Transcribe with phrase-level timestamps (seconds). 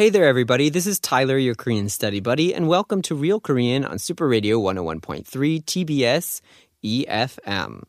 [0.00, 0.70] Hey there, everybody.
[0.70, 4.58] This is Tyler, your Korean study buddy, and welcome to Real Korean on Super Radio
[4.58, 5.26] 101.3
[5.62, 6.40] TBS
[6.82, 7.82] EFM.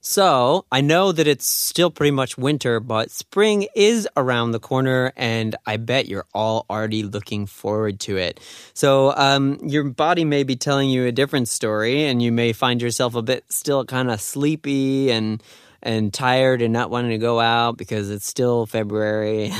[0.00, 5.12] So, I know that it's still pretty much winter, but spring is around the corner,
[5.18, 8.40] and I bet you're all already looking forward to it.
[8.72, 12.80] So, um, your body may be telling you a different story, and you may find
[12.80, 15.42] yourself a bit still kind of sleepy and
[15.83, 19.51] and tired and not wanting to go out because it's still February.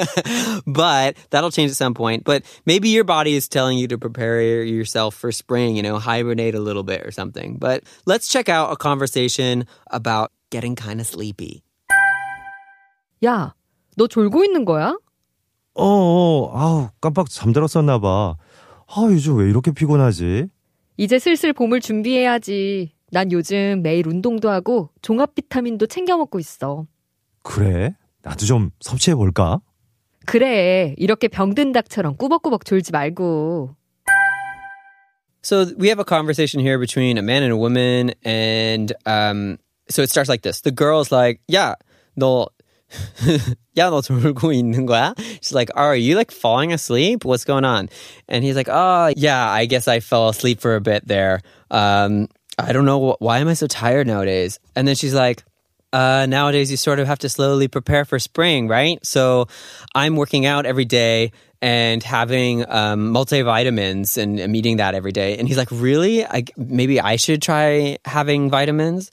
[0.67, 2.23] but that'll change at some point.
[2.23, 6.55] But maybe your body is telling you to prepare yourself for spring, you know, hibernate
[6.55, 7.57] a little bit or something.
[7.57, 11.63] But let's check out a conversation about getting kind of sleepy.
[13.23, 13.53] 야,
[13.97, 14.97] 너 졸고 있는 거야?
[15.73, 18.35] 어, 어, 아우, 깜빡 잠들었었나 봐.
[18.87, 20.47] 아, 요즘 왜 이렇게 피곤하지?
[20.97, 22.91] 이제 슬슬 봄을 준비해야지.
[23.10, 26.86] 난 요즘 매일 운동도 하고 종합 비타민도 챙겨 먹고 있어.
[27.42, 27.94] 그래?
[28.22, 29.60] 나도 좀 섭취해 볼까?
[30.26, 33.74] 그래, 이렇게 병든 닭처럼 꾸벅꾸벅 졸지 말고.
[35.42, 40.02] So we have a conversation here between a man and a woman, and um, so
[40.02, 41.76] it starts like this: the girl's like, "Yeah,
[42.14, 42.46] 너,
[43.78, 47.24] 야, 너 졸고 있는 거야?" She's like, "Are you like falling asleep?
[47.24, 47.88] What's going on?"
[48.28, 51.40] And he's like, "Oh, yeah, I guess I fell asleep for a bit there.
[51.70, 52.28] Um,
[52.66, 55.44] I don't know why am I so tired nowadays." And then she's like.
[55.92, 59.04] Uh, nowadays, you sort of have to slowly prepare for spring, right?
[59.04, 59.48] So,
[59.92, 65.36] I'm working out every day and having um, multivitamins and, and eating that every day.
[65.36, 66.24] And he's like, really?
[66.24, 69.10] I, maybe I should try having vitamins.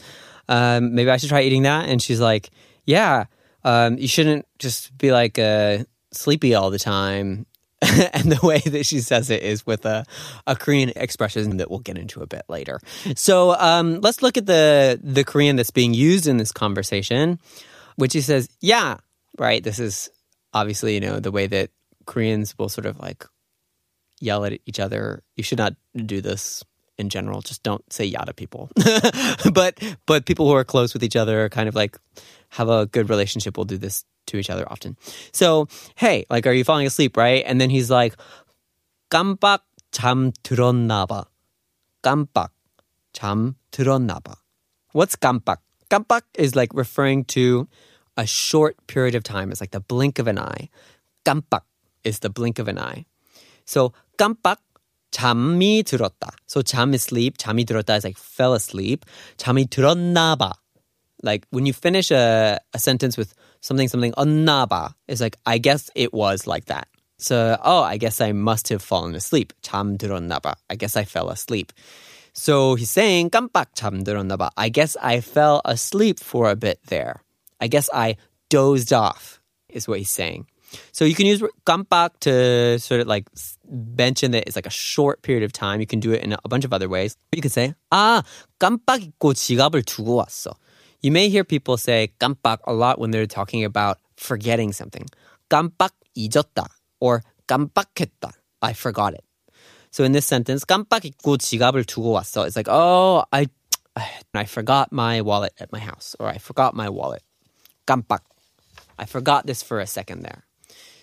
[0.47, 1.89] Um, maybe I should try eating that.
[1.89, 2.49] And she's like,
[2.85, 3.25] yeah,
[3.63, 5.79] um, you shouldn't just be like uh,
[6.13, 7.45] sleepy all the time.
[8.13, 10.03] and the way that she says it is with a,
[10.47, 12.79] a Korean expression that we'll get into a bit later.
[13.15, 17.39] So um, let's look at the the Korean that's being used in this conversation,
[17.95, 18.97] which he says, "Yeah,
[19.37, 20.09] right." This is
[20.53, 21.69] obviously you know the way that
[22.05, 23.25] Koreans will sort of like
[24.19, 25.21] yell at each other.
[25.35, 26.63] You should not do this
[26.97, 27.41] in general.
[27.41, 28.71] Just don't say "yeah" to people.
[29.53, 31.95] but but people who are close with each other, kind of like
[32.49, 34.96] have a good relationship, will do this to each other often.
[35.32, 37.44] So, hey, like, are you falling asleep, right?
[37.46, 38.14] And then he's like,
[39.10, 39.60] 깜빡
[39.92, 41.26] 잠 들었나 봐.
[42.02, 42.48] 깜빡
[43.12, 44.34] 잠 들었나 봐.
[44.92, 45.58] What's 깜빡?
[45.90, 47.68] 깜빡 is like referring to
[48.16, 49.50] a short period of time.
[49.50, 50.68] It's like the blink of an eye.
[51.24, 51.62] 깜빡
[52.04, 53.04] is the blink of an eye.
[53.64, 54.56] So, 깜빡
[55.12, 56.30] 잠이 들었다.
[56.46, 57.36] So, 잠 is sleep.
[57.38, 59.04] 잠이 들었다 is like fell asleep.
[59.36, 60.52] 잠이 들었나 봐.
[61.22, 65.90] Like when you finish a, a sentence with something something 언나봐 is like I guess
[65.94, 66.88] it was like that.
[67.18, 69.52] So oh I guess I must have fallen asleep.
[69.62, 70.54] 잠들었나 봐.
[70.68, 71.72] I guess I fell asleep.
[72.34, 74.50] So he's saying 깜빡 잠들었나 봐.
[74.56, 77.22] I guess I fell asleep for a bit there.
[77.60, 78.16] I guess I
[78.50, 80.46] dozed off is what he's saying.
[80.90, 83.28] So you can use 깜빡 to sort of like
[83.70, 85.80] mention that it's like a short period of time.
[85.80, 87.16] You can do it in a bunch of other ways.
[87.30, 88.24] You could say 아
[88.58, 90.54] 깜빡 잊고 지갑을 두고 왔어.
[91.06, 95.06] You may hear people say 깜빡 a lot when they're talking about forgetting something.
[95.50, 96.66] 깜빡 잊었다
[97.00, 98.32] or 깜빡했다.
[98.62, 99.24] I forgot it.
[99.90, 102.46] So in this sentence, 깜빡 잊고 지갑을 두고 왔어.
[102.46, 103.48] It's like, oh, I,
[104.32, 107.22] I forgot my wallet at my house or I forgot my wallet.
[107.86, 108.20] 깜빡.
[108.98, 110.44] I forgot this for a second there.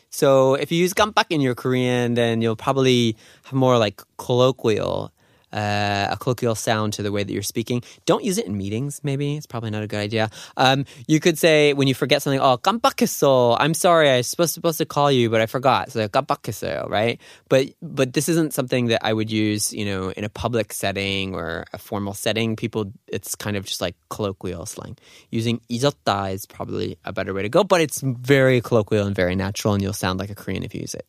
[0.10, 5.12] So if you use 깜빡 in your Korean, then you'll probably have more like colloquial
[5.54, 7.82] uh, a colloquial sound to the way that you're speaking.
[8.06, 9.36] Don't use it in meetings, maybe.
[9.36, 10.30] It's probably not a good idea.
[10.58, 13.58] Um, you could say when you forget something, oh, 깜빡했어.
[13.60, 15.92] I'm sorry, I was supposed, supposed to call you, but I forgot.
[15.92, 17.20] So 깜빡했어요, right?
[17.50, 21.34] But, but this isn't something that I would use, you know, in a public setting
[21.34, 22.56] or a formal setting.
[22.56, 24.98] People, it's kind of just like colloquial slang.
[25.32, 29.36] Using 잊었다 is probably a better way to go, but it's very colloquial and very
[29.36, 31.06] natural, and you'll sound like a Korean if you use it.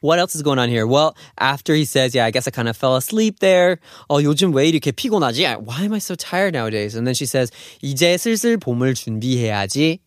[0.00, 0.86] What else is going on here?
[0.86, 3.78] Well, after he says, yeah, I guess I kind of fell asleep there.
[4.10, 5.44] 어, 요즘 왜 이렇게 피곤하지?
[5.64, 6.94] Why am I so tired nowadays?
[6.94, 7.50] And then she says,
[7.82, 10.00] 이제 슬슬 봄을 준비해야지.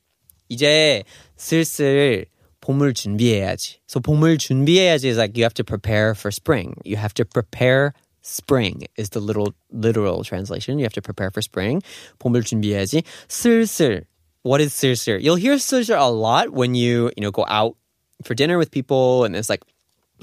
[0.47, 1.03] 이제
[1.37, 2.27] 슬슬
[2.61, 3.79] 봄을 준비해야지.
[3.87, 6.75] So 봄을 준비해야지 is like you have to prepare for spring.
[6.85, 10.77] You have to prepare spring is the little literal translation.
[10.77, 11.81] You have to prepare for spring.
[12.19, 13.03] 봄을 준비해야지.
[13.27, 14.05] 슬슬.
[14.43, 15.21] What is 슬슬?
[15.21, 17.75] You'll hear 슬슬 a lot when you, you know, go out
[18.23, 19.63] for dinner with people and it's like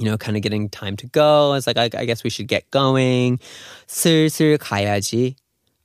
[0.00, 1.54] you know, kind of getting time to go.
[1.54, 3.38] It's like, I, I guess we should get going.
[3.88, 5.36] 슬슬 가야지.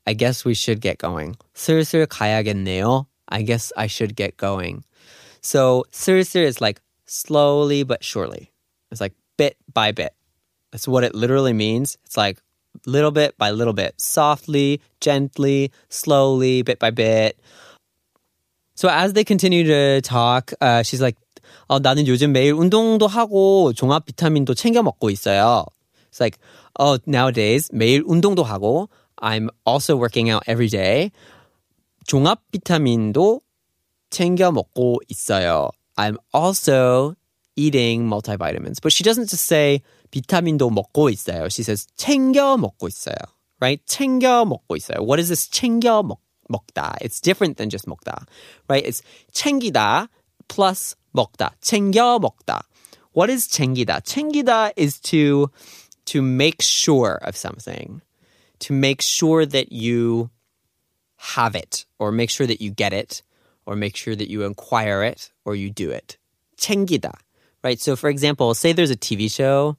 [0.05, 1.35] I guess we should get going.
[1.55, 3.05] 슬슬 가야겠네요.
[3.29, 4.83] I guess I should get going.
[5.41, 8.51] So 슬슬 is like slowly but surely.
[8.91, 10.13] It's like bit by bit.
[10.71, 11.97] That's what it literally means.
[12.05, 12.41] It's like
[12.85, 17.39] little bit by little bit, softly, gently, slowly, bit by bit.
[18.75, 21.17] So as they continue to talk, uh, she's like,
[21.69, 25.65] 어, 나는 요즘 매일 운동도 하고 종합 비타민도 챙겨 먹고 있어요.
[26.11, 26.37] It's like,
[26.79, 28.89] oh, nowadays 매일 운동도 하고
[29.21, 31.11] I'm also working out every day.
[32.07, 33.41] 종합 비타민도
[34.09, 35.69] 챙겨 먹고 있어요.
[35.95, 37.15] I'm also
[37.55, 38.81] eating multivitamins.
[38.81, 39.81] But she doesn't just say
[40.11, 41.49] 비타민도 먹고 있어요.
[41.49, 43.15] She says 챙겨 먹고 있어요.
[43.61, 43.81] Right?
[43.85, 45.05] 챙겨 먹고 있어요.
[45.05, 46.19] What is this 챙겨 먹,
[46.49, 46.97] 먹다?
[47.01, 48.25] It's different than just 먹다.
[48.67, 48.85] Right?
[48.85, 49.01] It's
[49.33, 50.09] 챙기다
[50.47, 51.53] plus 먹다.
[51.61, 52.63] 챙겨 먹다.
[53.13, 54.01] What is 챙기다?
[54.03, 55.49] 챙기다 is to
[56.05, 58.01] to make sure of something.
[58.59, 60.29] To make sure that you
[61.35, 63.23] have it or make sure that you get it
[63.65, 66.17] or make sure that you acquire it or you do it.
[66.57, 67.13] 챙기다.
[67.63, 67.79] Right?
[67.79, 69.77] So for example, say there's a TV show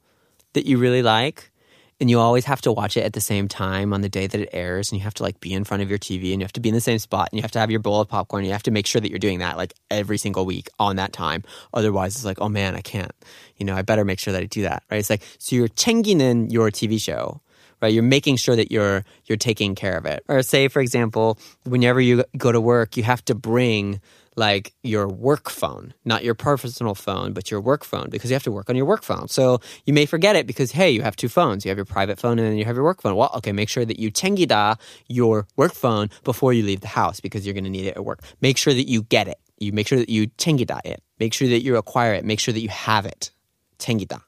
[0.53, 1.51] that you really like
[2.00, 4.40] and you always have to watch it at the same time on the day that
[4.40, 6.46] it airs and you have to like be in front of your tv and you
[6.46, 8.08] have to be in the same spot and you have to have your bowl of
[8.08, 10.70] popcorn and you have to make sure that you're doing that like every single week
[10.80, 11.44] on that time.
[11.74, 13.12] Otherwise it's like oh man i can't.
[13.58, 14.98] You know i better make sure that i do that right?
[14.98, 17.42] It's like so you're changing in your tv show
[17.80, 17.94] right?
[17.94, 20.24] You're making sure that you're you're taking care of it.
[20.28, 24.02] Or say for example whenever you go to work you have to bring
[24.37, 28.43] like your work phone, not your personal phone, but your work phone because you have
[28.43, 29.29] to work on your work phone.
[29.29, 31.65] So you may forget it because, hey, you have two phones.
[31.65, 33.15] You have your private phone and then you have your work phone.
[33.15, 34.79] Well, okay, make sure that you 챙기다
[35.09, 38.05] your work phone before you leave the house because you're going to need it at
[38.05, 38.21] work.
[38.41, 39.39] Make sure that you get it.
[39.59, 41.03] You make sure that you 챙기다 it.
[41.21, 42.25] Make sure that you acquire it.
[42.25, 43.31] Make sure that you have it.
[43.79, 44.23] 챙기다.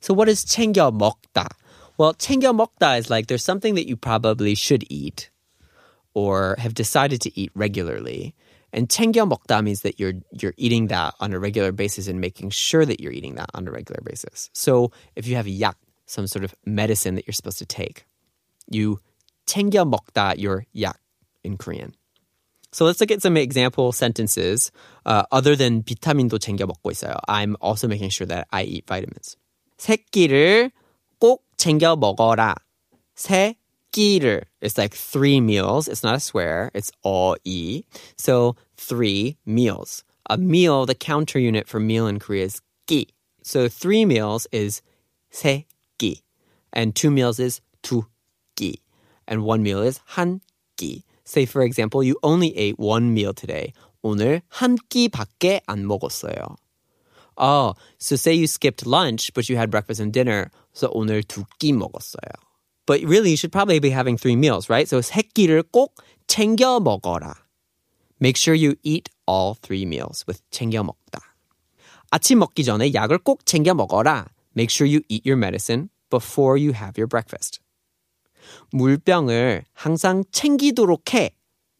[0.00, 1.48] So what is 챙겨 먹다?
[1.96, 5.30] Well, 챙겨 먹다 is like there's something that you probably should eat
[6.14, 8.34] or have decided to eat regularly
[8.74, 12.50] and 챙겨 먹다 means that you're you're eating that on a regular basis and making
[12.50, 14.50] sure that you're eating that on a regular basis.
[14.52, 15.76] So if you have 약,
[16.06, 18.04] some sort of medicine that you're supposed to take,
[18.68, 19.00] you
[19.46, 20.96] 챙겨 먹다 your 약
[21.42, 21.94] in Korean.
[22.72, 24.70] So let's look at some example sentences
[25.04, 27.16] uh, other than 비타민도 챙겨 먹고 있어요.
[27.26, 29.36] I'm also making sure that I eat vitamins.
[29.78, 30.70] 새끼를
[31.18, 32.54] 꼭 챙겨 먹어라.
[33.16, 33.56] 새
[33.94, 34.44] 끼를.
[34.60, 35.88] It's like three meals.
[35.88, 36.70] It's not a swear.
[36.74, 37.84] It's all e.
[38.16, 40.04] So three meals.
[40.28, 43.08] A meal, the counter unit for meal in Korea is 끼.
[43.42, 44.82] So three meals is
[45.32, 45.64] 세
[45.98, 46.22] 끼.
[46.72, 48.04] And two meals is 두
[48.56, 48.76] 끼.
[49.26, 50.40] And one meal is 한
[50.76, 51.04] 끼.
[51.24, 53.72] Say for example, you only ate one meal today.
[54.02, 56.56] 오늘 한 끼밖에 안 먹었어요.
[57.36, 60.50] Oh, so say you skipped lunch, but you had breakfast and dinner.
[60.72, 62.43] So 오늘 두 끼 먹었어요.
[62.86, 64.88] But really, you should probably be having three meals, right?
[64.88, 65.94] So 새끼를 꼭
[66.26, 67.34] 챙겨 먹어라.
[68.20, 71.20] Make sure you eat all three meals with 챙겨 먹다.
[72.10, 74.26] 아침 먹기 전에 약을 꼭 챙겨 먹어라.
[74.56, 77.60] Make sure you eat your medicine before you have your breakfast.
[78.72, 81.30] 물병을 항상 챙기도록 해.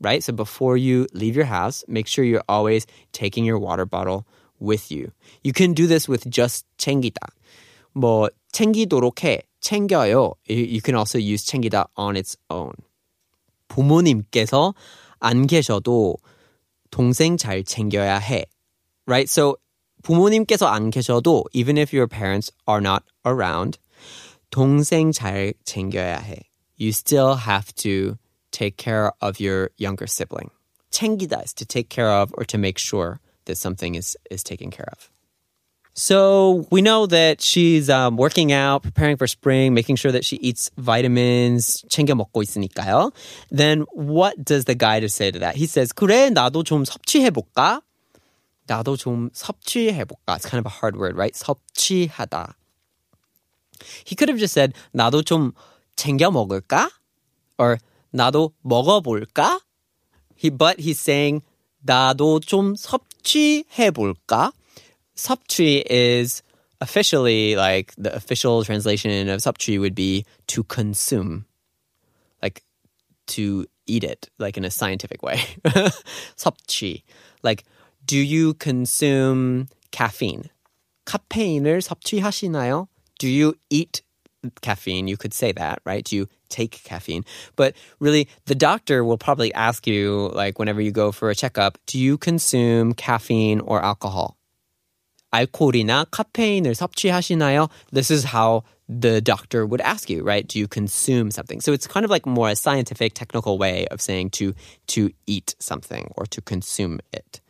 [0.01, 0.23] Right?
[0.23, 4.25] So before you leave your house, make sure you're always taking your water bottle
[4.59, 5.13] with you.
[5.43, 7.21] You can do this with just 챙기다.
[7.93, 9.43] 뭐 챙기도록 해.
[9.65, 10.35] 챙겨요.
[10.49, 12.73] You can also use 챙기다 on its own.
[13.69, 14.75] 부모님께서
[15.21, 16.17] 안 계셔도
[16.91, 18.47] 동생 잘 챙겨야 해.
[19.07, 19.29] Right?
[19.31, 19.57] So
[20.03, 23.79] 부모님께서 안 계셔도 even if your parents are not around,
[24.51, 26.49] 동생 잘 챙겨야 해.
[26.77, 28.17] You still have to
[28.51, 30.51] take care of your younger sibling.
[30.91, 34.71] 챙기다 is to take care of or to make sure that something is, is taken
[34.71, 35.11] care of.
[35.95, 40.37] So we know that she's um, working out, preparing for spring, making sure that she
[40.37, 43.13] eats vitamins, 챙겨 먹고 있으니까요.
[43.51, 45.57] Then what does the guy to say to that?
[45.57, 47.83] He says, 그래, 나도 좀 섭취해볼까?
[48.67, 50.37] 나도 좀 섭취해볼까?
[50.37, 51.35] It's kind of a hard word, right?
[51.35, 52.55] 섭취하다.
[54.05, 55.53] He could have just said, 나도 좀
[55.97, 56.89] 챙겨 먹을까?
[57.59, 57.79] Or
[58.15, 59.61] 나도 먹어볼까?
[60.37, 61.43] He, but he's saying,
[61.85, 64.53] 나도 좀 섭취해볼까?
[65.17, 66.43] 섭취 is
[66.81, 71.45] officially like the official translation of 섭취 would be to consume,
[72.43, 72.63] like
[73.29, 75.41] to eat it, like in a scientific way.
[76.37, 77.03] 섭취,
[77.43, 77.65] like
[78.07, 80.51] do you consume caffeine?
[81.07, 82.89] 카페인을 섭취하시나요?
[83.19, 84.03] Do you eat
[84.63, 85.09] caffeine?
[85.09, 86.05] You could say that, right?
[86.05, 87.25] Do you take caffeine?
[87.57, 91.79] But really, the doctor will probably ask you, like, whenever you go for a checkup,
[91.87, 94.37] do you consume caffeine or alcohol?
[95.35, 97.69] 알코올이나 카페인을 섭취하시나요?
[97.93, 100.47] This is how the doctor would ask you, right?
[100.47, 101.61] Do you consume something?
[101.61, 104.55] So it's kind of like more a scientific, technical way of saying to
[104.89, 107.41] to eat something or to consume it.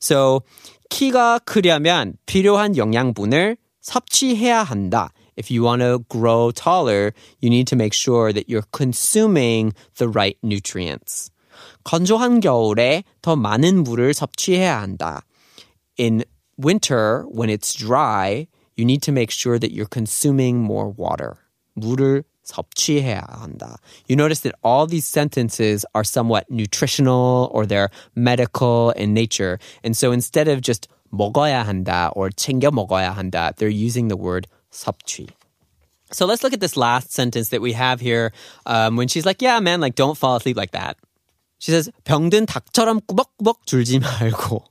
[0.00, 0.42] So
[0.90, 5.10] 키가 크려면 필요한 영양분을 섭취해야 한다.
[5.36, 10.08] If you want to grow taller, you need to make sure that you're consuming the
[10.08, 11.30] right nutrients.
[11.84, 15.22] 건조한 겨울에 더 많은 물을 섭취해야 한다.
[15.98, 16.24] In
[16.56, 21.36] winter, when it's dry, you need to make sure that you're consuming more water.
[21.76, 23.76] 물을 섭취해야 한다.
[24.06, 29.58] You notice that all these sentences are somewhat nutritional or they're medical in nature.
[29.84, 34.46] And so instead of just 먹어야 한다 or 챙겨 먹어야 한다, they're using the word
[34.72, 35.28] 섭취.
[36.10, 38.32] So let's look at this last sentence that we have here
[38.64, 40.96] um, when she's like, yeah, man, like don't fall asleep like that.
[41.58, 44.62] She says, 병든 닭처럼 꾸벅꾸벅 졸지 말고.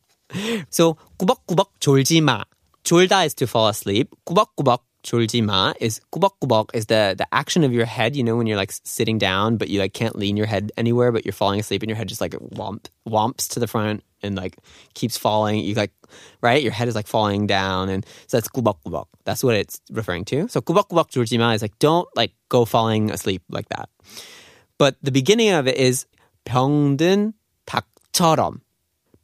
[0.69, 2.43] So 꾸벅꾸벅 졸지 마.
[2.83, 4.09] 졸다 is to fall asleep.
[4.25, 8.15] 꾸벅꾸벅 졸지 마 is 꾸벅꾸벅 is the the action of your head.
[8.15, 11.11] You know when you're like sitting down, but you like can't lean your head anywhere,
[11.11, 14.35] but you're falling asleep, and your head just like womp womps to the front and
[14.35, 14.57] like
[14.95, 15.59] keeps falling.
[15.59, 15.91] You like
[16.41, 19.07] right, your head is like falling down, and so that's 꾸벅꾸벅.
[19.23, 20.47] That's what it's referring to.
[20.47, 23.89] So 꾸벅꾸벅 졸지 마 is like don't like go falling asleep like that.
[24.77, 26.05] But the beginning of it is
[26.45, 27.33] 병든
[27.65, 28.61] 닭처럼.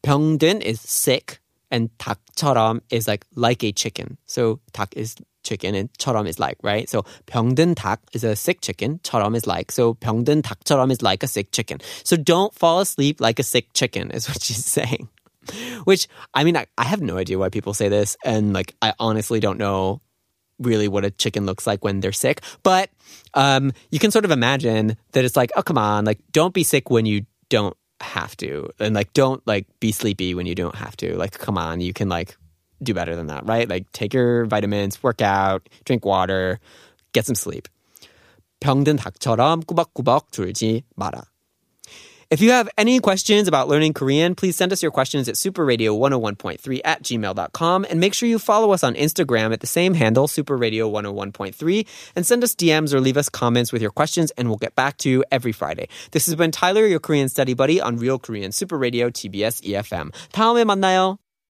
[0.03, 1.39] 병든 is sick,
[1.71, 4.17] and 닭처럼 is like like a chicken.
[4.25, 6.89] So 닭 is chicken and 처럼 is like, right?
[6.89, 8.99] So 병든 닭 is a sick chicken.
[9.03, 9.71] 처럼 is like.
[9.71, 11.79] So 병든 닭처럼 is like a sick chicken.
[12.03, 15.09] So don't fall asleep like a sick chicken is what she's saying.
[15.83, 18.93] Which I mean, I, I have no idea why people say this, and like I
[18.99, 20.01] honestly don't know
[20.59, 22.41] really what a chicken looks like when they're sick.
[22.63, 22.89] But
[23.33, 26.63] um, you can sort of imagine that it's like, oh come on, like don't be
[26.63, 30.75] sick when you don't have to, and like don't like be sleepy when you don't
[30.75, 31.15] have to.
[31.17, 32.37] Like come on, you can like
[32.81, 33.67] do better than that, right?
[33.69, 36.59] Like take your vitamins, work out, drink water,
[37.13, 37.67] get some sleep.
[38.59, 41.23] 병든 닭처럼 꾸벅꾸벅 졸지 마라.
[42.29, 46.81] If you have any questions about learning Korean, please send us your questions at superradio101.3
[46.83, 51.87] at gmail.com and make sure you follow us on Instagram at the same handle, superradio101.3,
[52.15, 54.97] and send us DMs or leave us comments with your questions and we'll get back
[54.97, 55.87] to you every Friday.
[56.09, 60.11] This has been Tyler, your Korean study buddy on Real Korean Super Radio TBS EFM.
[60.31, 61.19] 다음에 만나요.